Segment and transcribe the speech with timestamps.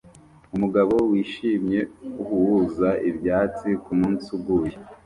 [0.55, 1.79] Umugabo wishimye
[2.21, 4.75] uhuza ibyatsi kumunsi uguye